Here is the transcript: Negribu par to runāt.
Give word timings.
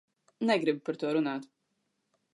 Negribu 0.51 0.81
par 0.89 0.99
to 1.03 1.13
runāt. 1.19 1.47